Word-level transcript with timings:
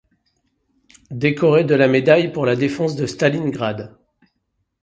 Décoré 1.11 1.63
de 1.63 1.75
la 1.75 1.87
médaille 1.87 2.31
pour 2.31 2.47
la 2.47 2.55
Défense 2.55 2.95
de 2.95 3.05
Stalingrad. 3.05 3.95